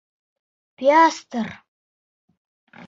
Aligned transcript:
Пиастр! 0.77 1.47